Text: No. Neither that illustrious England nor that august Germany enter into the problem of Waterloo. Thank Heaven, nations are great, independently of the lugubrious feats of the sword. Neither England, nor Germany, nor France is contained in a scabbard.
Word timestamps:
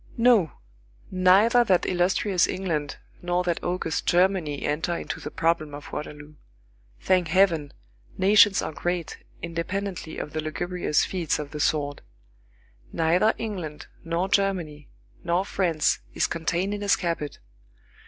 No. 0.17 0.53
Neither 1.11 1.63
that 1.63 1.85
illustrious 1.85 2.47
England 2.47 2.97
nor 3.21 3.43
that 3.43 3.63
august 3.63 4.07
Germany 4.07 4.63
enter 4.63 4.97
into 4.97 5.19
the 5.19 5.29
problem 5.29 5.75
of 5.75 5.93
Waterloo. 5.93 6.37
Thank 6.99 7.27
Heaven, 7.27 7.71
nations 8.17 8.63
are 8.63 8.71
great, 8.71 9.19
independently 9.43 10.17
of 10.17 10.33
the 10.33 10.41
lugubrious 10.41 11.05
feats 11.05 11.37
of 11.37 11.51
the 11.51 11.59
sword. 11.59 12.01
Neither 12.91 13.35
England, 13.37 13.85
nor 14.03 14.27
Germany, 14.27 14.89
nor 15.23 15.45
France 15.45 15.99
is 16.15 16.25
contained 16.25 16.73
in 16.73 16.81
a 16.81 16.89
scabbard. 16.89 17.37